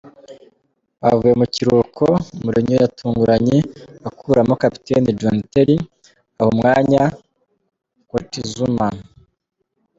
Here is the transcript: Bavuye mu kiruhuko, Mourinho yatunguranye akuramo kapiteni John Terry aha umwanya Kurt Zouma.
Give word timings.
Bavuye 1.01 1.33
mu 1.39 1.45
kiruhuko, 1.53 2.05
Mourinho 2.43 2.73
yatunguranye 2.83 3.57
akuramo 4.07 4.53
kapiteni 4.61 5.15
John 5.19 5.37
Terry 5.51 5.77
aha 6.37 6.47
umwanya 6.51 7.03
Kurt 8.09 8.33
Zouma. 8.53 8.87